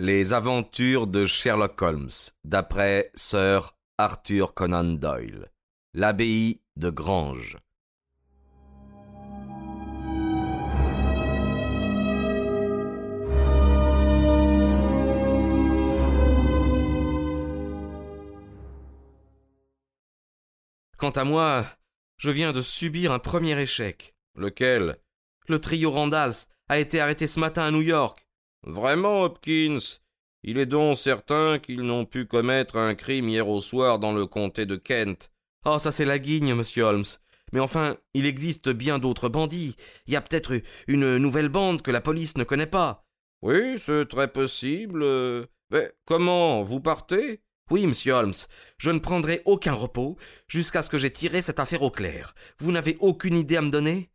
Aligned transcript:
Les 0.00 0.32
aventures 0.32 1.06
de 1.06 1.24
Sherlock 1.24 1.80
Holmes, 1.80 2.10
d'après 2.42 3.12
Sir 3.14 3.76
Arthur 3.96 4.52
Conan 4.52 4.82
Doyle. 4.82 5.52
L'abbaye 5.92 6.60
de 6.74 6.90
Grange. 6.90 7.58
Quant 20.98 21.10
à 21.10 21.22
moi, 21.22 21.66
je 22.16 22.32
viens 22.32 22.50
de 22.50 22.62
subir 22.62 23.12
un 23.12 23.20
premier 23.20 23.56
échec. 23.60 24.16
Lequel? 24.34 24.96
Le 25.46 25.60
trio 25.60 25.92
Randalls 25.92 26.48
a 26.68 26.80
été 26.80 26.98
arrêté 26.98 27.28
ce 27.28 27.38
matin 27.38 27.62
à 27.62 27.70
New 27.70 27.82
York. 27.82 28.23
Vraiment, 28.64 29.22
Hopkins? 29.22 30.00
Il 30.42 30.58
est 30.58 30.66
donc 30.66 30.96
certain 30.96 31.58
qu'ils 31.58 31.82
n'ont 31.82 32.04
pu 32.04 32.26
commettre 32.26 32.76
un 32.76 32.94
crime 32.94 33.28
hier 33.28 33.48
au 33.48 33.60
soir 33.60 33.98
dans 33.98 34.12
le 34.12 34.26
comté 34.26 34.66
de 34.66 34.76
Kent. 34.76 35.30
Oh, 35.64 35.78
ça 35.78 35.92
c'est 35.92 36.04
la 36.04 36.18
guigne, 36.18 36.54
monsieur 36.54 36.84
Holmes. 36.84 37.04
Mais 37.52 37.60
enfin, 37.60 37.96
il 38.12 38.26
existe 38.26 38.68
bien 38.68 38.98
d'autres 38.98 39.28
bandits. 39.28 39.76
Il 40.06 40.12
y 40.12 40.16
a 40.16 40.20
peut-être 40.20 40.60
une 40.86 41.16
nouvelle 41.16 41.48
bande 41.48 41.82
que 41.82 41.90
la 41.90 42.00
police 42.00 42.36
ne 42.36 42.44
connaît 42.44 42.66
pas. 42.66 43.06
Oui, 43.42 43.78
c'est 43.78 44.06
très 44.08 44.28
possible. 44.28 45.04
Mais 45.70 45.92
comment 46.04 46.62
Vous 46.62 46.80
partez? 46.80 47.40
Oui, 47.70 47.86
monsieur 47.86 48.12
Holmes, 48.12 48.34
je 48.76 48.90
ne 48.90 48.98
prendrai 48.98 49.40
aucun 49.46 49.72
repos 49.72 50.18
jusqu'à 50.48 50.82
ce 50.82 50.90
que 50.90 50.98
j'aie 50.98 51.10
tiré 51.10 51.40
cette 51.40 51.60
affaire 51.60 51.82
au 51.82 51.90
clair. 51.90 52.34
Vous 52.58 52.72
n'avez 52.72 52.98
aucune 53.00 53.36
idée 53.36 53.56
à 53.56 53.62
me 53.62 53.70
donner? 53.70 54.10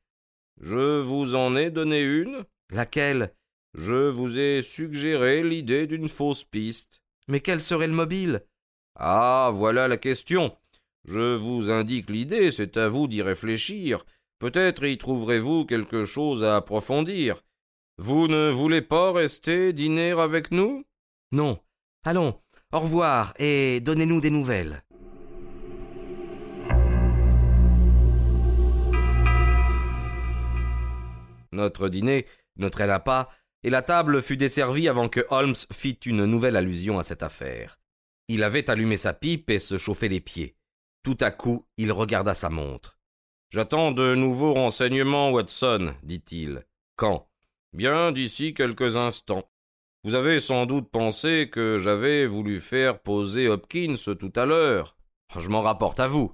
Je 0.62 1.00
vous 1.00 1.34
en 1.34 1.56
ai 1.56 1.72
donné 1.72 2.04
une. 2.04 2.46
Laquelle? 2.70 3.34
Je 3.76 4.10
vous 4.10 4.40
ai 4.40 4.62
suggéré 4.62 5.44
l'idée 5.44 5.86
d'une 5.86 6.10
fausse 6.10 6.44
piste. 6.44 7.02
Mais 7.28 7.40
quel 7.40 7.60
serait 7.60 7.88
le 7.88 7.94
mobile? 7.94 8.44
Ah, 8.96 9.52
voilà 9.54 9.88
la 9.88 9.98
question. 9.98 10.58
Je 11.06 11.36
vous 11.36 11.70
indique 11.70 12.10
l'idée, 12.10 12.52
c'est 12.52 12.78
à 12.78 12.90
vous 12.90 13.08
d'y 13.08 13.22
réfléchir. 13.22 14.06
Peut-être 14.40 14.84
y 14.86 14.98
trouverez-vous 14.98 15.66
quelque 15.66 16.06
chose 16.06 16.44
à 16.44 16.56
approfondir. 16.56 17.44
Vous 17.98 18.28
ne 18.28 18.50
voulez 18.50 18.82
pas 18.82 19.12
rester 19.12 19.74
dîner 19.74 20.12
avec 20.12 20.52
nous? 20.52 20.86
Non. 21.32 21.60
Allons, 22.04 22.40
au 22.72 22.80
revoir 22.80 23.34
et 23.38 23.82
donnez-nous 23.82 24.22
des 24.22 24.30
nouvelles. 24.32 24.84
Notre 31.52 31.90
dîner 31.90 32.26
ne 32.58 32.70
traîna 32.70 33.00
pas, 33.00 33.30
et 33.64 33.70
la 33.70 33.82
table 33.82 34.22
fut 34.22 34.38
desservie 34.38 34.88
avant 34.88 35.10
que 35.10 35.26
Holmes 35.30 35.56
fît 35.72 36.00
une 36.06 36.26
nouvelle 36.26 36.56
allusion 36.56 37.00
à 37.00 37.04
cette 37.04 37.24
affaire. 37.24 37.80
Il 38.28 38.44
avait 38.44 38.70
allumé 38.70 38.96
sa 38.96 39.14
pipe 39.14 39.50
et 39.50 39.60
se 39.60 39.78
chauffait 39.78 40.08
les 40.08 40.20
pieds. 40.20 40.56
Tout 41.04 41.18
à 41.20 41.32
coup, 41.32 41.66
il 41.78 41.92
regarda 41.92 42.34
sa 42.34 42.50
montre. 42.50 43.00
J'attends 43.50 43.92
de 43.92 44.14
nouveaux 44.16 44.54
renseignements, 44.54 45.32
Watson, 45.32 45.94
dit-il. 46.04 46.66
Quand 46.96 47.28
Bien 47.74 48.12
d'ici 48.12 48.54
quelques 48.54 48.96
instants. 48.96 49.50
Vous 50.04 50.16
avez 50.16 50.40
sans 50.40 50.66
doute 50.66 50.90
pensé 50.90 51.50
que 51.52 51.78
j'avais 51.78 52.26
voulu 52.26 52.60
faire 52.60 53.00
poser 53.00 53.48
Hopkins 53.48 53.96
tout 54.20 54.34
à 54.36 54.46
l'heure. 54.46 54.96
Je 55.38 55.50
m'en 55.50 55.62
rapporte 55.62 56.00
à 56.00 56.08
vous. 56.08 56.34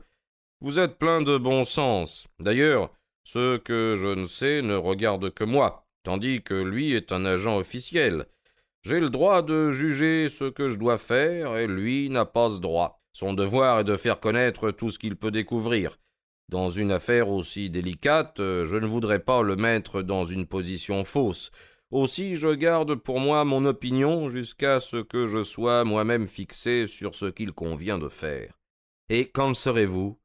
Vous 0.61 0.79
êtes 0.79 0.97
plein 0.97 1.21
de 1.21 1.37
bon 1.37 1.63
sens. 1.63 2.27
D'ailleurs, 2.39 2.91
ce 3.23 3.57
que 3.57 3.95
je 3.97 4.07
ne 4.07 4.25
sais 4.25 4.61
ne 4.61 4.75
regarde 4.75 5.33
que 5.33 5.43
moi, 5.43 5.84
tandis 6.05 6.41
que 6.41 6.53
lui 6.53 6.93
est 6.93 7.11
un 7.11 7.25
agent 7.25 7.57
officiel. 7.57 8.27
J'ai 8.83 8.99
le 8.99 9.09
droit 9.09 9.41
de 9.41 9.71
juger 9.71 10.29
ce 10.29 10.45
que 10.45 10.69
je 10.69 10.77
dois 10.77 10.99
faire, 10.99 11.57
et 11.57 11.67
lui 11.67 12.09
n'a 12.09 12.25
pas 12.25 12.49
ce 12.49 12.59
droit. 12.59 13.01
Son 13.11 13.33
devoir 13.33 13.79
est 13.79 13.83
de 13.83 13.97
faire 13.97 14.19
connaître 14.19 14.71
tout 14.71 14.91
ce 14.91 14.99
qu'il 14.99 15.15
peut 15.15 15.31
découvrir. 15.31 15.97
Dans 16.47 16.69
une 16.69 16.91
affaire 16.91 17.29
aussi 17.29 17.71
délicate, 17.71 18.37
je 18.37 18.75
ne 18.77 18.85
voudrais 18.85 19.19
pas 19.19 19.41
le 19.41 19.55
mettre 19.55 20.03
dans 20.03 20.25
une 20.25 20.45
position 20.45 21.03
fausse. 21.03 21.49
Aussi 21.89 22.35
je 22.35 22.53
garde 22.53 22.93
pour 22.95 23.19
moi 23.19 23.43
mon 23.43 23.65
opinion 23.65 24.29
jusqu'à 24.29 24.79
ce 24.79 24.97
que 24.97 25.25
je 25.25 25.41
sois 25.41 25.83
moi-même 25.83 26.27
fixé 26.27 26.85
sur 26.85 27.15
ce 27.15 27.25
qu'il 27.25 27.51
convient 27.51 27.97
de 27.97 28.09
faire. 28.09 28.59
Et 29.09 29.29
quand 29.29 29.55
serez-vous? 29.55 30.19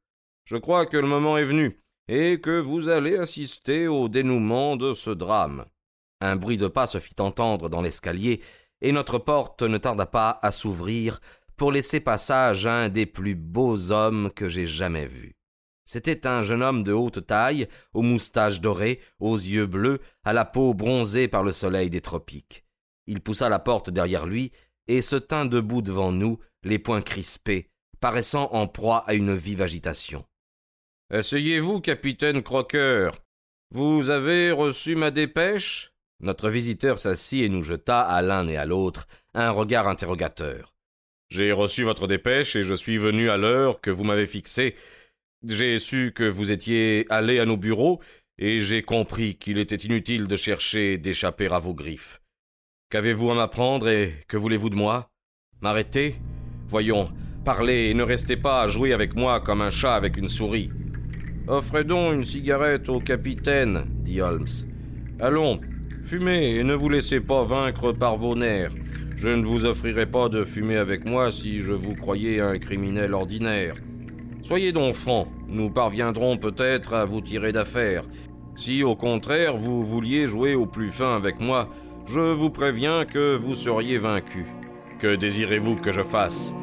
Je 0.45 0.57
crois 0.57 0.85
que 0.85 0.97
le 0.97 1.07
moment 1.07 1.37
est 1.37 1.43
venu, 1.43 1.80
et 2.07 2.39
que 2.39 2.59
vous 2.59 2.89
allez 2.89 3.17
assister 3.17 3.87
au 3.87 4.09
dénouement 4.09 4.75
de 4.75 4.93
ce 4.93 5.09
drame. 5.09 5.65
Un 6.19 6.35
bruit 6.35 6.57
de 6.57 6.67
pas 6.67 6.87
se 6.87 6.99
fit 6.99 7.15
entendre 7.19 7.69
dans 7.69 7.81
l'escalier, 7.81 8.41
et 8.81 8.91
notre 8.91 9.17
porte 9.17 9.61
ne 9.63 9.77
tarda 9.77 10.05
pas 10.05 10.39
à 10.41 10.51
s'ouvrir 10.51 11.19
pour 11.55 11.71
laisser 11.71 11.99
passage 11.99 12.65
à 12.65 12.73
un 12.73 12.89
des 12.89 13.05
plus 13.05 13.35
beaux 13.35 13.91
hommes 13.91 14.31
que 14.35 14.49
j'ai 14.49 14.65
jamais 14.65 15.05
vus. 15.05 15.35
C'était 15.85 16.25
un 16.25 16.41
jeune 16.41 16.63
homme 16.63 16.83
de 16.83 16.93
haute 16.93 17.25
taille, 17.27 17.67
aux 17.93 18.01
moustaches 18.01 18.61
dorées, 18.61 18.99
aux 19.19 19.35
yeux 19.35 19.65
bleus, 19.65 19.99
à 20.23 20.33
la 20.33 20.45
peau 20.45 20.73
bronzée 20.73 21.27
par 21.27 21.43
le 21.43 21.51
soleil 21.51 21.89
des 21.89 22.01
tropiques. 22.01 22.65
Il 23.07 23.19
poussa 23.19 23.49
la 23.49 23.59
porte 23.59 23.89
derrière 23.89 24.25
lui 24.25 24.51
et 24.87 25.01
se 25.01 25.15
tint 25.15 25.45
debout 25.45 25.81
devant 25.81 26.11
nous, 26.11 26.39
les 26.63 26.79
poings 26.79 27.01
crispés, 27.01 27.69
paraissant 27.99 28.49
en 28.53 28.67
proie 28.67 29.03
à 29.07 29.13
une 29.13 29.35
vive 29.35 29.61
agitation. 29.61 30.25
Asseyez-vous, 31.11 31.81
capitaine 31.81 32.41
Crocker. 32.41 33.11
Vous 33.71 34.09
avez 34.09 34.51
reçu 34.51 34.95
ma 34.95 35.11
dépêche? 35.11 35.91
Notre 36.19 36.49
visiteur 36.49 36.99
s'assit 36.99 37.43
et 37.43 37.49
nous 37.49 37.63
jeta 37.63 38.01
à 38.01 38.21
l'un 38.21 38.47
et 38.47 38.57
à 38.57 38.65
l'autre 38.65 39.07
un 39.33 39.51
regard 39.51 39.87
interrogateur. 39.87 40.73
J'ai 41.29 41.51
reçu 41.51 41.83
votre 41.83 42.07
dépêche 42.07 42.55
et 42.55 42.63
je 42.63 42.73
suis 42.73 42.97
venu 42.97 43.29
à 43.29 43.37
l'heure 43.37 43.81
que 43.81 43.91
vous 43.91 44.03
m'avez 44.03 44.27
fixée 44.27 44.75
j'ai 45.43 45.79
su 45.79 46.11
que 46.13 46.23
vous 46.23 46.51
étiez 46.51 47.05
allé 47.09 47.39
à 47.39 47.45
nos 47.45 47.57
bureaux, 47.57 47.99
et 48.37 48.61
j'ai 48.61 48.83
compris 48.83 49.35
qu'il 49.35 49.57
était 49.57 49.75
inutile 49.75 50.27
de 50.27 50.35
chercher 50.35 50.97
d'échapper 50.97 51.47
à 51.47 51.59
vos 51.59 51.73
griffes. 51.73 52.21
Qu'avez-vous 52.89 53.31
à 53.31 53.35
m'apprendre 53.35 53.87
et 53.87 54.15
que 54.27 54.37
voulez-vous 54.37 54.69
de 54.69 54.75
moi? 54.75 55.09
M'arrêter 55.61 56.15
Voyons, 56.67 57.11
parlez 57.43 57.89
et 57.89 57.93
ne 57.93 58.03
restez 58.03 58.37
pas 58.37 58.61
à 58.61 58.67
jouer 58.67 58.93
avec 58.93 59.15
moi 59.15 59.41
comme 59.41 59.61
un 59.61 59.69
chat 59.69 59.95
avec 59.95 60.17
une 60.17 60.27
souris. 60.27 60.69
Offrez 61.47 61.83
donc 61.83 62.13
une 62.13 62.23
cigarette 62.23 62.87
au 62.89 62.99
capitaine, 62.99 63.85
dit 64.03 64.21
Holmes. 64.21 64.47
Allons, 65.19 65.59
fumez 66.03 66.57
et 66.57 66.63
ne 66.63 66.75
vous 66.75 66.89
laissez 66.89 67.19
pas 67.19 67.43
vaincre 67.43 67.91
par 67.91 68.15
vos 68.15 68.35
nerfs. 68.35 68.73
Je 69.17 69.29
ne 69.29 69.45
vous 69.45 69.65
offrirai 69.65 70.05
pas 70.05 70.29
de 70.29 70.43
fumer 70.43 70.77
avec 70.77 71.07
moi 71.07 71.31
si 71.31 71.59
je 71.59 71.73
vous 71.73 71.95
croyais 71.95 72.39
un 72.39 72.57
criminel 72.57 73.13
ordinaire. 73.13 73.75
Soyez 74.41 74.71
donc 74.71 74.95
franc, 74.95 75.27
nous 75.47 75.69
parviendrons 75.69 76.37
peut-être 76.37 76.93
à 76.93 77.05
vous 77.05 77.21
tirer 77.21 77.51
d'affaire. 77.51 78.03
Si 78.55 78.83
au 78.83 78.95
contraire 78.95 79.57
vous 79.57 79.85
vouliez 79.85 80.27
jouer 80.27 80.55
au 80.55 80.65
plus 80.65 80.89
fin 80.89 81.15
avec 81.15 81.39
moi, 81.39 81.69
je 82.07 82.19
vous 82.19 82.49
préviens 82.49 83.05
que 83.05 83.35
vous 83.35 83.55
seriez 83.55 83.97
vaincu. 83.97 84.45
Que 84.99 85.15
désirez-vous 85.15 85.75
que 85.75 85.91
je 85.91 86.03
fasse? 86.03 86.53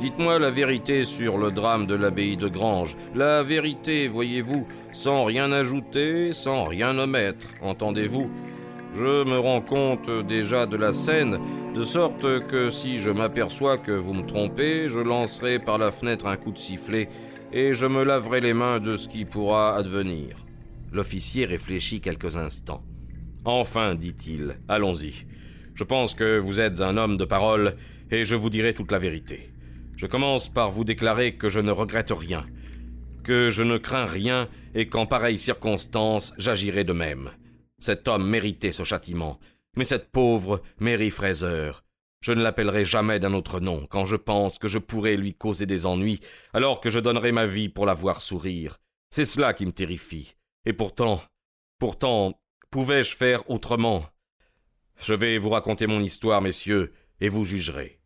Dites-moi 0.00 0.38
la 0.38 0.50
vérité 0.50 1.02
sur 1.02 1.38
le 1.38 1.50
drame 1.50 1.86
de 1.86 1.96
l'abbaye 1.96 2.36
de 2.36 2.46
Grange. 2.46 2.96
La 3.16 3.42
vérité, 3.42 4.06
voyez-vous, 4.06 4.64
sans 4.92 5.24
rien 5.24 5.50
ajouter, 5.50 6.32
sans 6.32 6.62
rien 6.64 6.96
omettre, 6.96 7.48
entendez-vous? 7.62 8.30
Je 8.94 9.24
me 9.24 9.38
rends 9.38 9.60
compte 9.60 10.08
déjà 10.26 10.66
de 10.66 10.76
la 10.76 10.92
scène, 10.92 11.38
de 11.74 11.82
sorte 11.82 12.46
que 12.46 12.70
si 12.70 12.98
je 12.98 13.10
m'aperçois 13.10 13.76
que 13.76 13.90
vous 13.90 14.14
me 14.14 14.24
trompez, 14.24 14.86
je 14.86 15.00
lancerai 15.00 15.58
par 15.58 15.78
la 15.78 15.90
fenêtre 15.90 16.26
un 16.26 16.36
coup 16.36 16.52
de 16.52 16.58
sifflet 16.58 17.08
et 17.52 17.74
je 17.74 17.86
me 17.86 18.04
laverai 18.04 18.40
les 18.40 18.54
mains 18.54 18.78
de 18.78 18.96
ce 18.96 19.08
qui 19.08 19.24
pourra 19.24 19.74
advenir. 19.76 20.36
L'officier 20.92 21.44
réfléchit 21.44 22.00
quelques 22.00 22.36
instants. 22.36 22.84
Enfin, 23.44 23.96
dit-il, 23.96 24.58
allons-y. 24.68 25.26
Je 25.74 25.84
pense 25.84 26.14
que 26.14 26.38
vous 26.38 26.60
êtes 26.60 26.80
un 26.80 26.96
homme 26.96 27.16
de 27.16 27.24
parole, 27.24 27.74
et 28.10 28.24
je 28.24 28.34
vous 28.36 28.50
dirai 28.50 28.74
toute 28.74 28.92
la 28.92 28.98
vérité. 28.98 29.50
Je 29.98 30.06
commence 30.06 30.48
par 30.48 30.70
vous 30.70 30.84
déclarer 30.84 31.34
que 31.34 31.48
je 31.48 31.58
ne 31.58 31.72
regrette 31.72 32.12
rien, 32.12 32.46
que 33.24 33.50
je 33.50 33.64
ne 33.64 33.78
crains 33.78 34.06
rien, 34.06 34.48
et 34.72 34.88
qu'en 34.88 35.06
pareille 35.06 35.38
circonstance, 35.38 36.32
j'agirai 36.38 36.84
de 36.84 36.92
même. 36.92 37.32
Cet 37.80 38.06
homme 38.06 38.28
méritait 38.28 38.70
ce 38.70 38.84
châtiment, 38.84 39.40
mais 39.76 39.82
cette 39.82 40.12
pauvre 40.12 40.62
Mary 40.78 41.10
Fraser, 41.10 41.72
je 42.20 42.30
ne 42.30 42.40
l'appellerai 42.40 42.84
jamais 42.84 43.18
d'un 43.18 43.34
autre 43.34 43.58
nom 43.58 43.86
quand 43.90 44.04
je 44.04 44.14
pense 44.14 44.60
que 44.60 44.68
je 44.68 44.78
pourrais 44.78 45.16
lui 45.16 45.34
causer 45.34 45.66
des 45.66 45.84
ennuis, 45.84 46.20
alors 46.52 46.80
que 46.80 46.90
je 46.90 47.00
donnerai 47.00 47.32
ma 47.32 47.46
vie 47.46 47.68
pour 47.68 47.84
la 47.84 47.94
voir 47.94 48.20
sourire. 48.20 48.78
C'est 49.10 49.24
cela 49.24 49.52
qui 49.52 49.66
me 49.66 49.72
terrifie. 49.72 50.36
Et 50.64 50.72
pourtant, 50.72 51.20
pourtant, 51.80 52.40
pouvais-je 52.70 53.16
faire 53.16 53.50
autrement? 53.50 54.06
Je 55.00 55.14
vais 55.14 55.38
vous 55.38 55.50
raconter 55.50 55.88
mon 55.88 55.98
histoire, 55.98 56.40
messieurs, 56.40 56.92
et 57.20 57.28
vous 57.28 57.44
jugerez. 57.44 57.97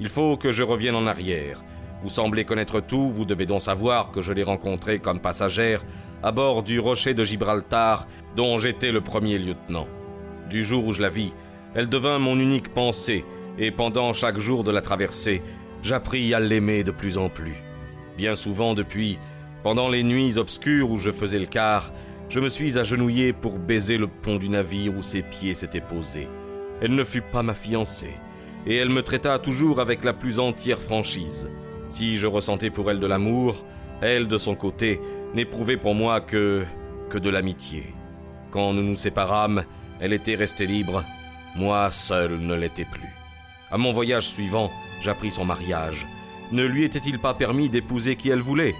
Il 0.00 0.08
faut 0.08 0.36
que 0.36 0.52
je 0.52 0.62
revienne 0.62 0.96
en 0.96 1.06
arrière. 1.06 1.62
Vous 2.02 2.10
semblez 2.10 2.44
connaître 2.44 2.80
tout, 2.80 3.08
vous 3.08 3.24
devez 3.24 3.46
donc 3.46 3.60
savoir 3.60 4.10
que 4.10 4.20
je 4.20 4.32
l'ai 4.32 4.42
rencontrée 4.42 4.98
comme 4.98 5.20
passagère 5.20 5.84
à 6.22 6.32
bord 6.32 6.62
du 6.62 6.80
rocher 6.80 7.12
de 7.12 7.22
Gibraltar, 7.22 8.06
dont 8.34 8.56
j'étais 8.56 8.92
le 8.92 9.02
premier 9.02 9.38
lieutenant. 9.38 9.86
Du 10.48 10.64
jour 10.64 10.86
où 10.86 10.92
je 10.92 11.02
la 11.02 11.10
vis, 11.10 11.32
Elle 11.74 11.88
devint 11.88 12.20
mon 12.20 12.38
unique 12.38 12.72
pensée, 12.72 13.24
et 13.58 13.72
pendant 13.72 14.12
chaque 14.12 14.38
jour 14.38 14.62
de 14.62 14.70
la 14.70 14.80
traversée, 14.80 15.42
j'appris 15.82 16.32
à 16.32 16.38
l'aimer 16.38 16.84
de 16.84 16.92
plus 16.92 17.18
en 17.18 17.28
plus. 17.28 17.56
Bien 18.16 18.36
souvent 18.36 18.74
depuis, 18.74 19.18
pendant 19.64 19.88
les 19.88 20.04
nuits 20.04 20.38
obscures 20.38 20.90
où 20.90 20.98
je 20.98 21.10
faisais 21.10 21.40
le 21.40 21.46
quart, 21.46 21.92
je 22.28 22.38
me 22.38 22.48
suis 22.48 22.78
agenouillé 22.78 23.32
pour 23.32 23.58
baiser 23.58 23.98
le 23.98 24.06
pont 24.06 24.36
du 24.36 24.48
navire 24.48 24.96
où 24.96 25.02
ses 25.02 25.22
pieds 25.22 25.54
s'étaient 25.54 25.80
posés. 25.80 26.28
Elle 26.80 26.94
ne 26.94 27.04
fut 27.04 27.22
pas 27.22 27.42
ma 27.42 27.54
fiancée, 27.54 28.14
et 28.66 28.76
elle 28.76 28.88
me 28.88 29.02
traita 29.02 29.38
toujours 29.38 29.80
avec 29.80 30.04
la 30.04 30.12
plus 30.12 30.38
entière 30.38 30.80
franchise. 30.80 31.48
Si 31.90 32.16
je 32.16 32.26
ressentais 32.26 32.70
pour 32.70 32.90
elle 32.90 33.00
de 33.00 33.06
l'amour, 33.06 33.64
elle, 34.00 34.28
de 34.28 34.38
son 34.38 34.54
côté, 34.54 35.00
n'éprouvait 35.34 35.76
pour 35.76 35.94
moi 35.94 36.20
que. 36.20 36.64
que 37.10 37.18
de 37.18 37.30
l'amitié. 37.30 37.94
Quand 38.50 38.72
nous 38.72 38.82
nous 38.82 38.96
séparâmes, 38.96 39.64
elle 40.00 40.12
était 40.12 40.34
restée 40.34 40.66
libre, 40.66 41.04
moi 41.56 41.90
seul 41.90 42.38
ne 42.38 42.54
l'étais 42.54 42.86
plus. 42.90 43.08
À 43.70 43.78
mon 43.78 43.92
voyage 43.92 44.26
suivant, 44.26 44.70
j'appris 45.02 45.30
son 45.30 45.44
mariage. 45.44 46.06
Ne 46.52 46.64
lui 46.64 46.84
était-il 46.84 47.18
pas 47.18 47.34
permis 47.34 47.68
d'épouser 47.68 48.16
qui 48.16 48.28
elle 48.28 48.40
voulait 48.40 48.74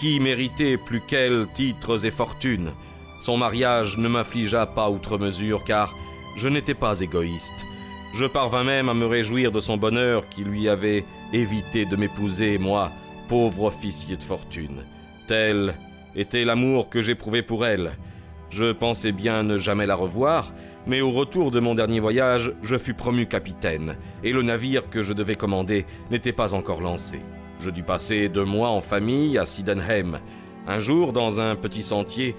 Qui 0.00 0.20
méritait 0.20 0.76
plus 0.76 1.00
qu'elle 1.00 1.46
titres 1.54 2.04
et 2.04 2.10
fortunes? 2.10 2.72
Son 3.20 3.36
mariage 3.36 3.98
ne 3.98 4.08
m'affligea 4.08 4.66
pas 4.66 4.88
outre 4.90 5.18
mesure, 5.18 5.64
car 5.64 5.94
je 6.36 6.48
n'étais 6.48 6.74
pas 6.74 7.00
égoïste. 7.00 7.66
Je 8.18 8.26
parvins 8.26 8.64
même 8.64 8.88
à 8.88 8.94
me 8.94 9.06
réjouir 9.06 9.52
de 9.52 9.60
son 9.60 9.76
bonheur 9.76 10.28
qui 10.28 10.42
lui 10.42 10.68
avait 10.68 11.04
évité 11.32 11.84
de 11.84 11.94
m'épouser, 11.94 12.58
moi, 12.58 12.90
pauvre 13.28 13.66
officier 13.66 14.16
de 14.16 14.24
fortune. 14.24 14.82
Tel 15.28 15.72
était 16.16 16.44
l'amour 16.44 16.88
que 16.88 17.00
j'éprouvais 17.00 17.42
pour 17.42 17.64
elle. 17.64 17.92
Je 18.50 18.72
pensais 18.72 19.12
bien 19.12 19.44
ne 19.44 19.56
jamais 19.56 19.86
la 19.86 19.94
revoir, 19.94 20.52
mais 20.84 21.00
au 21.00 21.12
retour 21.12 21.52
de 21.52 21.60
mon 21.60 21.76
dernier 21.76 22.00
voyage, 22.00 22.52
je 22.60 22.76
fus 22.76 22.92
promu 22.92 23.26
capitaine, 23.26 23.94
et 24.24 24.32
le 24.32 24.42
navire 24.42 24.90
que 24.90 25.00
je 25.00 25.12
devais 25.12 25.36
commander 25.36 25.86
n'était 26.10 26.32
pas 26.32 26.54
encore 26.54 26.80
lancé. 26.80 27.20
Je 27.60 27.70
dus 27.70 27.84
passer 27.84 28.28
deux 28.28 28.44
mois 28.44 28.70
en 28.70 28.80
famille 28.80 29.38
à 29.38 29.46
Sydenham. 29.46 30.18
Un 30.66 30.78
jour, 30.80 31.12
dans 31.12 31.40
un 31.40 31.54
petit 31.54 31.84
sentier, 31.84 32.34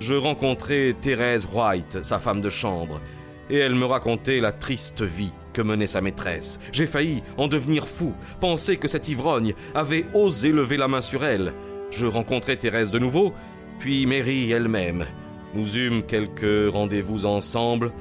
je 0.00 0.14
rencontrai 0.14 0.96
Thérèse 0.98 1.46
White, 1.52 2.02
sa 2.02 2.18
femme 2.18 2.40
de 2.40 2.48
chambre, 2.48 3.02
et 3.50 3.58
elle 3.58 3.74
me 3.74 3.86
racontait 3.86 4.40
la 4.40 4.52
triste 4.52 5.02
vie 5.02 5.32
que 5.52 5.62
menait 5.62 5.86
sa 5.86 6.00
maîtresse. 6.00 6.60
J'ai 6.72 6.86
failli 6.86 7.22
en 7.36 7.48
devenir 7.48 7.88
fou, 7.88 8.14
penser 8.40 8.76
que 8.76 8.88
cette 8.88 9.08
ivrogne 9.08 9.54
avait 9.74 10.06
osé 10.14 10.52
lever 10.52 10.76
la 10.76 10.88
main 10.88 11.00
sur 11.00 11.24
elle. 11.24 11.52
Je 11.90 12.06
rencontrai 12.06 12.56
Thérèse 12.56 12.90
de 12.90 12.98
nouveau, 12.98 13.34
puis 13.78 14.06
Mary 14.06 14.50
elle-même. 14.50 15.06
Nous 15.54 15.78
eûmes 15.78 16.02
quelques 16.02 16.72
rendez-vous 16.72 17.26
ensemble, 17.26 17.92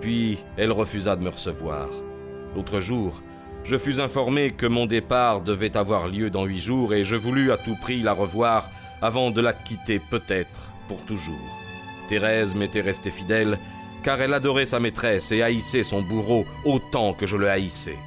puis 0.00 0.38
elle 0.56 0.72
refusa 0.72 1.16
de 1.16 1.22
me 1.22 1.30
recevoir. 1.30 1.90
L'autre 2.54 2.80
jour, 2.80 3.22
je 3.64 3.76
fus 3.78 4.00
informé 4.00 4.50
que 4.50 4.66
mon 4.66 4.86
départ 4.86 5.40
devait 5.40 5.76
avoir 5.76 6.08
lieu 6.08 6.30
dans 6.30 6.44
huit 6.44 6.60
jours 6.60 6.94
et 6.94 7.04
je 7.04 7.16
voulus 7.16 7.50
à 7.50 7.56
tout 7.56 7.76
prix 7.80 8.02
la 8.02 8.12
revoir 8.12 8.68
avant 9.00 9.30
de 9.30 9.40
la 9.40 9.52
quitter 9.52 9.98
peut-être 9.98 10.60
pour 10.88 11.02
toujours. 11.04 11.58
Thérèse 12.08 12.54
m'était 12.54 12.82
restée 12.82 13.10
fidèle 13.10 13.58
car 14.04 14.20
elle 14.20 14.34
adorait 14.34 14.66
sa 14.66 14.78
maîtresse 14.78 15.32
et 15.32 15.42
haïssait 15.42 15.82
son 15.82 16.02
bourreau 16.02 16.44
autant 16.64 17.14
que 17.14 17.26
je 17.26 17.36
le 17.36 17.50
haïssais. 17.50 17.98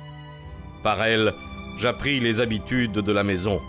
Par 0.83 1.03
elle, 1.03 1.33
j'appris 1.79 2.19
les 2.19 2.39
habitudes 2.39 2.93
de 2.93 3.11
la 3.11 3.23
maison. 3.23 3.59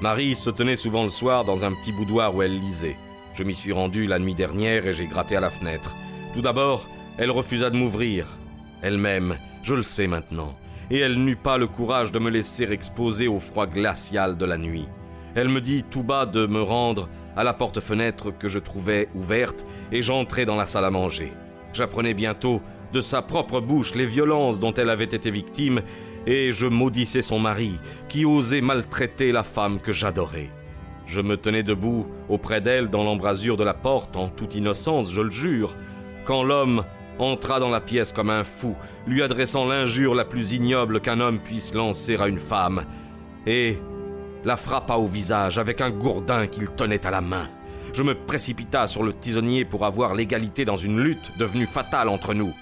Marie 0.00 0.34
se 0.34 0.50
tenait 0.50 0.76
souvent 0.76 1.04
le 1.04 1.10
soir 1.10 1.44
dans 1.44 1.64
un 1.64 1.72
petit 1.72 1.92
boudoir 1.92 2.34
où 2.34 2.42
elle 2.42 2.58
lisait. 2.58 2.96
Je 3.34 3.44
m'y 3.44 3.54
suis 3.54 3.72
rendu 3.72 4.06
la 4.06 4.18
nuit 4.18 4.34
dernière 4.34 4.86
et 4.86 4.92
j'ai 4.92 5.06
gratté 5.06 5.36
à 5.36 5.40
la 5.40 5.50
fenêtre. 5.50 5.94
Tout 6.32 6.40
d'abord, 6.40 6.88
elle 7.18 7.30
refusa 7.30 7.70
de 7.70 7.76
m'ouvrir. 7.76 8.38
Elle-même, 8.82 9.36
je 9.62 9.74
le 9.74 9.82
sais 9.82 10.06
maintenant, 10.06 10.54
et 10.90 10.98
elle 10.98 11.22
n'eut 11.22 11.36
pas 11.36 11.58
le 11.58 11.66
courage 11.66 12.12
de 12.12 12.18
me 12.18 12.30
laisser 12.30 12.64
exposer 12.64 13.28
au 13.28 13.40
froid 13.40 13.66
glacial 13.66 14.36
de 14.36 14.44
la 14.44 14.58
nuit. 14.58 14.88
Elle 15.34 15.48
me 15.48 15.60
dit 15.60 15.84
tout 15.84 16.02
bas 16.02 16.26
de 16.26 16.46
me 16.46 16.62
rendre 16.62 17.08
à 17.36 17.44
la 17.44 17.52
porte-fenêtre 17.52 18.30
que 18.30 18.48
je 18.48 18.58
trouvais 18.58 19.08
ouverte, 19.14 19.66
et 19.90 20.02
j'entrai 20.02 20.44
dans 20.44 20.56
la 20.56 20.66
salle 20.66 20.84
à 20.84 20.90
manger. 20.90 21.32
J'apprenais 21.74 22.14
bientôt 22.14 22.62
de 22.92 23.00
sa 23.00 23.20
propre 23.20 23.60
bouche 23.60 23.96
les 23.96 24.06
violences 24.06 24.60
dont 24.60 24.72
elle 24.72 24.90
avait 24.90 25.04
été 25.04 25.28
victime, 25.28 25.82
et 26.24 26.52
je 26.52 26.66
maudissais 26.66 27.20
son 27.20 27.40
mari, 27.40 27.80
qui 28.08 28.24
osait 28.24 28.60
maltraiter 28.60 29.32
la 29.32 29.42
femme 29.42 29.80
que 29.80 29.90
j'adorais. 29.90 30.50
Je 31.06 31.20
me 31.20 31.36
tenais 31.36 31.64
debout 31.64 32.06
auprès 32.28 32.60
d'elle 32.60 32.88
dans 32.88 33.02
l'embrasure 33.02 33.56
de 33.56 33.64
la 33.64 33.74
porte, 33.74 34.16
en 34.16 34.28
toute 34.28 34.54
innocence, 34.54 35.12
je 35.12 35.20
le 35.20 35.32
jure, 35.32 35.76
quand 36.24 36.44
l'homme 36.44 36.84
entra 37.18 37.58
dans 37.58 37.70
la 37.70 37.80
pièce 37.80 38.12
comme 38.12 38.30
un 38.30 38.44
fou, 38.44 38.76
lui 39.08 39.20
adressant 39.20 39.66
l'injure 39.66 40.14
la 40.14 40.24
plus 40.24 40.52
ignoble 40.52 41.00
qu'un 41.00 41.18
homme 41.18 41.40
puisse 41.40 41.74
lancer 41.74 42.16
à 42.16 42.28
une 42.28 42.38
femme, 42.38 42.84
et 43.46 43.78
la 44.44 44.56
frappa 44.56 44.94
au 44.94 45.08
visage 45.08 45.58
avec 45.58 45.80
un 45.80 45.90
gourdin 45.90 46.46
qu'il 46.46 46.68
tenait 46.68 47.04
à 47.04 47.10
la 47.10 47.20
main 47.20 47.48
je 47.94 48.02
me 48.02 48.14
précipita 48.14 48.88
sur 48.88 49.04
le 49.04 49.14
tisonnier 49.14 49.64
pour 49.64 49.84
avoir 49.84 50.14
l'égalité 50.14 50.64
dans 50.64 50.76
une 50.76 51.00
lutte 51.00 51.30
devenue 51.38 51.66
fatale 51.66 52.08
entre 52.08 52.34
nous. 52.34 52.52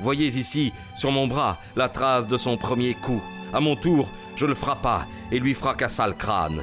Voyez 0.00 0.26
ici, 0.26 0.72
sur 0.94 1.10
mon 1.10 1.26
bras, 1.26 1.58
la 1.76 1.88
trace 1.88 2.28
de 2.28 2.36
son 2.36 2.58
premier 2.58 2.94
coup. 2.94 3.22
À 3.54 3.60
mon 3.60 3.74
tour, 3.74 4.08
je 4.36 4.44
le 4.44 4.54
frappa 4.54 5.06
et 5.30 5.38
lui 5.40 5.54
fracassa 5.54 6.06
le 6.06 6.12
crâne. 6.12 6.60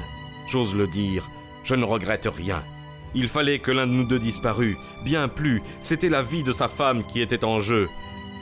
J'ose 0.48 0.76
le 0.76 0.86
dire, 0.86 1.28
je 1.64 1.74
ne 1.74 1.84
regrette 1.84 2.28
rien. 2.34 2.62
Il 3.14 3.26
fallait 3.26 3.58
que 3.58 3.72
l'un 3.72 3.88
de 3.88 3.92
nous 3.92 4.06
deux 4.06 4.20
disparût, 4.20 4.76
bien 5.04 5.26
plus, 5.26 5.60
c'était 5.80 6.08
la 6.08 6.22
vie 6.22 6.44
de 6.44 6.52
sa 6.52 6.68
femme 6.68 7.02
qui 7.04 7.20
était 7.20 7.44
en 7.44 7.58
jeu. 7.58 7.88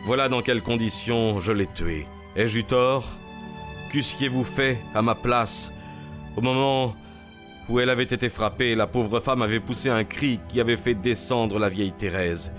Voilà 0.05 0.29
dans 0.29 0.43
quelles 0.43 0.62
conditions 0.62 1.40
je 1.40 1.52
l'ai 1.52 1.67
tué. 1.67 2.06
Ai-je 2.37 2.58
eu 2.58 2.64
tort? 2.64 3.06
Qu'eussiez-vous 3.90 4.44
fait 4.44 4.79
à 4.94 5.00
ma 5.00 5.14
place? 5.14 5.73
Au 6.37 6.43
moment 6.43 6.94
où 7.69 7.81
elle 7.81 7.91
avait 7.91 8.03
été 8.05 8.29
frappée, 8.29 8.75
la 8.75 8.87
pauvre 8.87 9.20
femme 9.20 9.43
avait 9.43 9.61
poussé 9.61 9.91
un 9.91 10.05
cri 10.05 10.41
qui 10.49 10.61
avait 10.61 10.76
fait 10.76 10.94
descendre 10.94 11.59
la 11.59 11.69
vieille 11.69 11.93
Thérèse. 11.93 12.53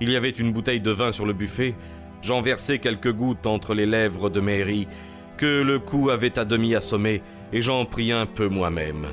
Il 0.00 0.10
y 0.10 0.16
avait 0.16 0.30
une 0.30 0.52
bouteille 0.52 0.80
de 0.80 0.90
vin 0.90 1.12
sur 1.12 1.26
le 1.26 1.32
buffet. 1.32 1.74
J'en 2.22 2.40
versai 2.40 2.78
quelques 2.78 3.12
gouttes 3.12 3.46
entre 3.46 3.74
les 3.74 3.86
lèvres 3.86 4.30
de 4.30 4.40
Mary, 4.40 4.88
que 5.36 5.62
le 5.62 5.78
coup 5.78 6.10
avait 6.10 6.38
à 6.38 6.44
demi 6.44 6.74
assommé, 6.74 7.22
et 7.52 7.60
j'en 7.60 7.84
pris 7.84 8.12
un 8.12 8.26
peu 8.26 8.48
moi-même. 8.48 9.06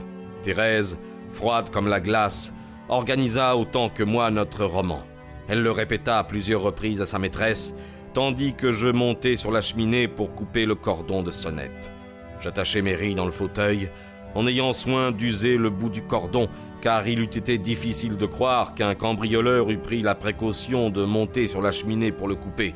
Thérèse, 0.43 0.97
froide 1.31 1.69
comme 1.69 1.87
la 1.87 1.99
glace, 1.99 2.53
organisa 2.87 3.55
autant 3.57 3.89
que 3.89 4.03
moi 4.03 4.31
notre 4.31 4.65
roman. 4.65 5.03
Elle 5.47 5.63
le 5.63 5.71
répéta 5.71 6.19
à 6.19 6.23
plusieurs 6.23 6.61
reprises 6.61 7.01
à 7.01 7.05
sa 7.05 7.19
maîtresse, 7.19 7.75
tandis 8.13 8.53
que 8.53 8.71
je 8.71 8.87
montais 8.87 9.35
sur 9.35 9.51
la 9.51 9.61
cheminée 9.61 10.07
pour 10.07 10.33
couper 10.33 10.65
le 10.65 10.75
cordon 10.75 11.23
de 11.23 11.31
sonnette. 11.31 11.91
J'attachai 12.39 12.81
Mary 12.81 13.15
dans 13.15 13.25
le 13.25 13.31
fauteuil, 13.31 13.89
en 14.35 14.47
ayant 14.47 14.73
soin 14.73 15.11
d'user 15.11 15.57
le 15.57 15.69
bout 15.69 15.89
du 15.89 16.03
cordon, 16.03 16.47
car 16.81 17.07
il 17.07 17.19
eût 17.19 17.25
été 17.25 17.57
difficile 17.57 18.17
de 18.17 18.25
croire 18.25 18.73
qu'un 18.73 18.95
cambrioleur 18.95 19.69
eût 19.69 19.77
pris 19.77 20.01
la 20.01 20.15
précaution 20.15 20.89
de 20.89 21.05
monter 21.05 21.47
sur 21.47 21.61
la 21.61 21.71
cheminée 21.71 22.11
pour 22.11 22.27
le 22.27 22.35
couper. 22.35 22.75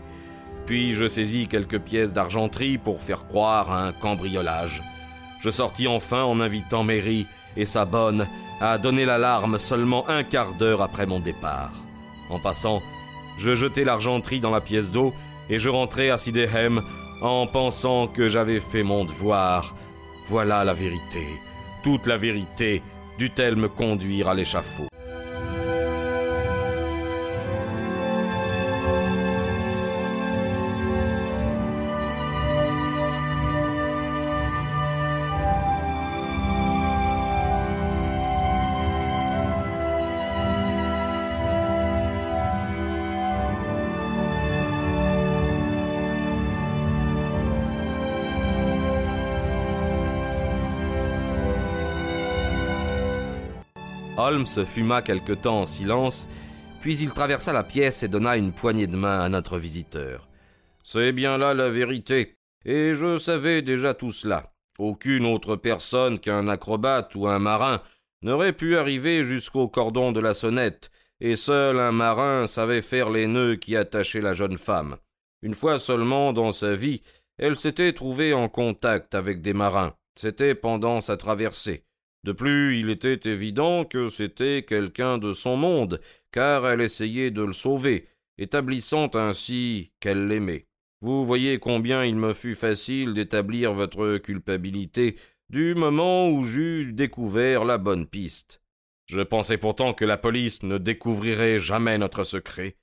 Puis 0.66 0.94
je 0.94 1.08
saisis 1.08 1.48
quelques 1.48 1.80
pièces 1.80 2.14
d'argenterie 2.14 2.78
pour 2.78 3.02
faire 3.02 3.28
croire 3.28 3.72
à 3.72 3.86
un 3.86 3.92
cambriolage. 3.92 4.82
Je 5.40 5.50
sortis 5.50 5.88
enfin 5.88 6.24
en 6.24 6.40
invitant 6.40 6.84
Mary 6.84 7.28
et 7.56 7.66
sa 7.66 7.86
bonne 7.86 8.26
à 8.62 8.78
donner 8.78 9.06
l'alarme 9.06 9.58
seulement 9.58 10.08
un 10.10 10.24
quart 10.24 10.54
d'heure 10.54 10.82
après 10.82 11.06
mon 11.06 11.20
départ. 11.20 11.74
En 12.30 12.40
passant, 12.40 12.82
je 13.38 13.54
jetai 13.54 13.84
l'argenterie 13.84 14.40
dans 14.40 14.50
la 14.52 14.62
pièce 14.62 14.92
d'eau 14.92 15.14
et 15.50 15.60
je 15.60 15.70
rentrai 15.70 16.10
à 16.10 16.18
Sidehem 16.18 16.82
en 17.22 17.48
pensant 17.48 18.08
que 18.08 18.28
j'avais 18.28 18.60
fait 18.60 18.84
mon 18.84 19.06
devoir. 19.06 19.76
Voilà 20.28 20.64
la 20.64 20.74
vérité 20.74 21.28
toute 21.86 22.08
la 22.08 22.18
vérité 22.18 22.82
dut-elle 23.20 23.56
me 23.56 23.70
conduire 23.70 24.28
à 24.28 24.34
l'échafaud. 24.34 24.88
Holmes 54.18 54.48
fuma 54.48 55.02
quelque 55.02 55.34
temps 55.34 55.62
en 55.62 55.66
silence, 55.66 56.30
puis 56.80 56.98
il 57.00 57.12
traversa 57.12 57.52
la 57.52 57.64
pièce 57.64 58.02
et 58.02 58.08
donna 58.08 58.38
une 58.38 58.54
poignée 58.54 58.88
de 58.88 58.96
main 58.96 59.20
à 59.20 59.28
notre 59.28 59.58
visiteur. 59.58 60.30
C'est 60.84 61.12
bien 61.12 61.38
là 61.38 61.54
la 61.54 61.70
vérité, 61.70 62.38
et 62.64 62.94
je 62.94 63.18
savais 63.18 63.62
déjà 63.62 63.94
tout 63.94 64.14
cela. 64.14 64.54
Aucune 64.80 65.26
autre 65.26 65.58
personne 65.58 66.20
qu'un 66.20 66.48
acrobate 66.48 67.14
ou 67.16 67.28
un 67.28 67.40
marin 67.40 67.82
n'aurait 68.22 68.54
pu 68.54 68.78
arriver 68.78 69.24
jusqu'au 69.24 69.68
cordon 69.68 70.14
de 70.14 70.22
la 70.22 70.34
sonnette, 70.34 70.92
et 71.20 71.36
seul 71.36 71.80
un 71.80 71.92
marin 71.92 72.46
savait 72.46 72.82
faire 72.82 73.10
les 73.10 73.28
nœuds 73.28 73.58
qui 73.58 73.76
attachaient 73.76 74.22
la 74.22 74.34
jeune 74.34 74.58
femme. 74.58 74.96
Une 75.42 75.56
fois 75.56 75.78
seulement 75.78 76.32
dans 76.32 76.54
sa 76.54 76.74
vie, 76.74 77.02
elle 77.38 77.58
s'était 77.58 77.94
trouvée 77.94 78.34
en 78.34 78.48
contact 78.48 79.14
avec 79.14 79.42
des 79.42 79.54
marins. 79.54 79.94
C'était 80.16 80.56
pendant 80.56 81.02
sa 81.02 81.18
traversée. 81.18 81.84
De 82.26 82.32
plus, 82.32 82.80
il 82.80 82.90
était 82.90 83.30
évident 83.30 83.86
que 83.86 84.10
c'était 84.10 84.66
quelqu'un 84.68 85.20
de 85.20 85.32
son 85.32 85.58
monde, 85.58 86.02
car 86.32 86.68
elle 86.68 86.82
essayait 86.82 87.30
de 87.30 87.44
le 87.44 87.52
sauver, 87.52 88.08
établissant 88.40 89.12
ainsi 89.14 89.92
qu'elle 90.00 90.28
l'aimait. 90.28 90.66
Vous 91.02 91.24
voyez 91.24 91.60
combien 91.60 92.04
il 92.04 92.16
me 92.16 92.34
fut 92.34 92.56
facile 92.56 93.14
d'établir 93.14 93.74
votre 93.74 94.18
culpabilité 94.18 95.18
du 95.52 95.76
moment 95.76 96.28
où 96.28 96.42
j'eus 96.42 96.94
découvert 96.94 97.64
la 97.64 97.78
bonne 97.78 98.08
piste. 98.08 98.60
Je 99.06 99.22
pensais 99.22 99.60
pourtant 99.60 99.94
que 99.94 100.04
la 100.04 100.18
police 100.18 100.64
ne 100.64 100.80
découvrirait 100.80 101.60
jamais 101.60 102.00
notre 102.00 102.24
secret. 102.24 102.76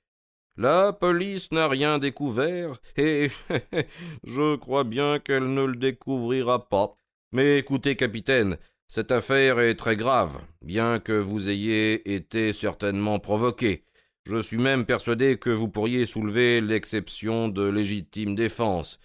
La 0.55 0.93
police 0.93 1.51
n'a 1.51 1.67
rien 1.67 1.99
découvert, 1.99 2.79
et 2.95 3.27
je 4.23 4.55
crois 4.55 4.85
bien 4.85 5.19
qu'elle 5.19 5.53
ne 5.53 5.65
le 5.65 5.75
découvrira 5.75 6.69
pas. 6.69 6.95
Mais 7.33 7.57
écoutez, 7.57 7.95
capitaine, 7.95 8.57
cette 8.93 9.11
affaire 9.11 9.59
est 9.59 9.73
très 9.73 9.95
grave, 9.95 10.39
bien 10.61 10.99
que 10.99 11.13
vous 11.13 11.49
ayez 11.49 12.13
été 12.13 12.53
certainement 12.53 13.17
provoqué. 13.17 13.85
Je 14.27 14.39
suis 14.39 14.59
même 14.59 14.85
persuadé 14.85 15.39
que 15.39 15.49
vous 15.49 15.67
pourriez 15.67 16.05
soulever 16.05 16.61
l'exception 16.61 17.47
de 17.47 17.63
légitime 17.63 18.35
défense. 18.35 18.99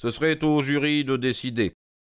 Ce 0.00 0.10
serait 0.10 0.44
au 0.44 0.60
jury 0.60 1.04
de 1.04 1.16
décider. 1.16 1.72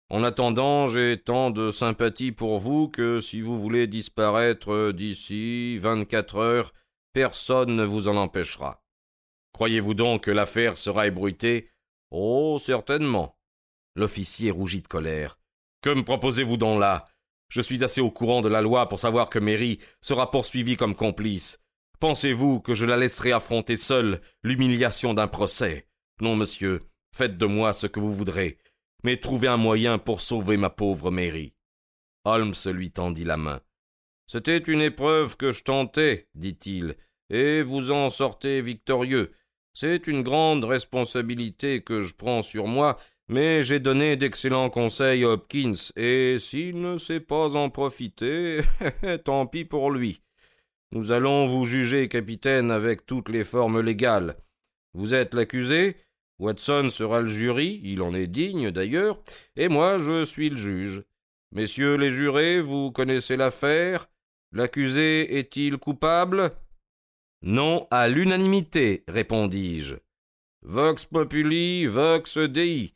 En 0.09 0.23
attendant, 0.23 0.87
j'ai 0.87 1.17
tant 1.17 1.51
de 1.51 1.69
sympathie 1.69 2.31
pour 2.31 2.59
vous 2.59 2.87
que 2.87 3.19
si 3.19 3.41
vous 3.41 3.59
voulez 3.59 3.87
disparaître 3.87 4.93
d'ici 4.93 5.77
vingt-quatre 5.79 6.37
heures, 6.37 6.73
personne 7.11 7.75
ne 7.75 7.83
vous 7.83 8.07
en 8.07 8.15
empêchera. 8.15 8.85
Croyez-vous 9.51 9.95
donc 9.95 10.23
que 10.23 10.31
l'affaire 10.31 10.77
sera 10.77 11.07
ébruitée? 11.07 11.71
Oh, 12.09 12.57
certainement. 12.57 13.37
L'officier 13.97 14.49
rougit 14.49 14.79
de 14.79 14.87
colère. 14.87 15.40
Que 15.81 15.89
me 15.89 16.03
proposez-vous 16.03 16.57
donc 16.57 16.79
là? 16.79 17.05
Je 17.49 17.61
suis 17.61 17.83
assez 17.83 18.01
au 18.01 18.11
courant 18.11 18.41
de 18.41 18.47
la 18.47 18.61
loi 18.61 18.87
pour 18.87 18.99
savoir 18.99 19.29
que 19.29 19.39
Mary 19.39 19.79
sera 19.99 20.31
poursuivie 20.31 20.77
comme 20.77 20.95
complice. 20.95 21.59
Pensez-vous 21.99 22.61
que 22.61 22.75
je 22.75 22.85
la 22.85 22.97
laisserai 22.97 23.31
affronter 23.31 23.75
seule 23.75 24.21
l'humiliation 24.43 25.13
d'un 25.13 25.27
procès? 25.27 25.87
Non, 26.21 26.35
monsieur, 26.35 26.83
faites 27.13 27.37
de 27.37 27.45
moi 27.45 27.73
ce 27.73 27.87
que 27.87 27.99
vous 27.99 28.13
voudrez, 28.13 28.57
mais 29.03 29.17
trouvez 29.17 29.47
un 29.47 29.57
moyen 29.57 29.97
pour 29.97 30.21
sauver 30.21 30.57
ma 30.57 30.69
pauvre 30.69 31.11
Mary. 31.11 31.53
Holmes 32.25 32.55
lui 32.67 32.91
tendit 32.91 33.23
la 33.23 33.37
main. 33.37 33.59
C'était 34.27 34.59
une 34.59 34.81
épreuve 34.81 35.35
que 35.35 35.51
je 35.51 35.63
tentais, 35.63 36.29
dit-il, 36.35 36.95
et 37.29 37.63
vous 37.63 37.91
en 37.91 38.09
sortez 38.09 38.61
victorieux. 38.61 39.33
C'est 39.73 40.07
une 40.07 40.21
grande 40.21 40.63
responsabilité 40.63 41.81
que 41.81 42.01
je 42.01 42.13
prends 42.13 42.41
sur 42.41 42.67
moi, 42.67 42.97
mais 43.31 43.63
j'ai 43.63 43.79
donné 43.79 44.17
d'excellents 44.17 44.69
conseils 44.69 45.23
à 45.23 45.29
Hopkins, 45.29 45.73
et 45.95 46.37
s'il 46.37 46.81
ne 46.81 46.97
sait 46.97 47.21
pas 47.21 47.55
en 47.55 47.69
profiter, 47.69 48.59
tant 49.25 49.47
pis 49.47 49.63
pour 49.63 49.89
lui. 49.89 50.21
Nous 50.91 51.13
allons 51.13 51.47
vous 51.47 51.63
juger, 51.63 52.09
capitaine, 52.09 52.71
avec 52.71 53.05
toutes 53.05 53.29
les 53.29 53.45
formes 53.45 53.79
légales. 53.79 54.35
Vous 54.93 55.13
êtes 55.13 55.33
l'accusé, 55.33 55.95
Watson 56.39 56.89
sera 56.89 57.21
le 57.21 57.29
jury, 57.29 57.79
il 57.85 58.01
en 58.01 58.13
est 58.13 58.27
digne 58.27 58.69
d'ailleurs, 58.69 59.17
et 59.55 59.69
moi 59.69 59.97
je 59.97 60.25
suis 60.25 60.49
le 60.49 60.57
juge. 60.57 61.03
Messieurs 61.53 61.95
les 61.95 62.09
jurés, 62.09 62.59
vous 62.59 62.91
connaissez 62.91 63.37
l'affaire. 63.37 64.07
L'accusé 64.51 65.37
est-il 65.37 65.77
coupable? 65.77 66.51
Non 67.41 67.87
à 67.91 68.09
l'unanimité, 68.09 69.05
répondis-je. 69.07 69.95
Vox 70.63 71.05
populi, 71.05 71.85
vox 71.85 72.37
dei. 72.37 72.93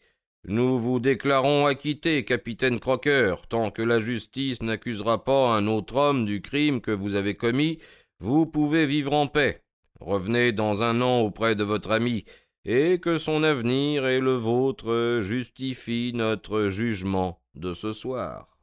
Nous 0.48 0.78
vous 0.78 1.00
déclarons 1.00 1.66
acquitté, 1.66 2.24
capitaine 2.24 2.80
Crocker, 2.80 3.36
tant 3.50 3.72
que 3.72 3.82
la 3.82 3.98
justice 3.98 4.62
n'accusera 4.62 5.24
pas 5.24 5.56
un 5.56 5.66
autre 5.66 5.96
homme 5.96 6.24
du 6.24 6.40
crime 6.44 6.82
que 6.82 6.92
vous 6.92 7.16
avez 7.16 7.34
commis, 7.34 7.80
vous 8.20 8.46
pouvez 8.46 8.86
vivre 8.86 9.14
en 9.14 9.26
paix. 9.26 9.64
Revenez 10.00 10.52
dans 10.52 10.84
un 10.84 11.02
an 11.02 11.22
auprès 11.22 11.56
de 11.56 11.64
votre 11.64 11.90
ami, 11.90 12.26
et 12.64 13.00
que 13.00 13.18
son 13.18 13.42
avenir 13.42 14.06
et 14.06 14.20
le 14.20 14.36
vôtre 14.36 15.20
justifient 15.24 16.12
notre 16.14 16.68
jugement 16.68 17.42
de 17.56 17.74
ce 17.74 17.92
soir. 17.92 18.55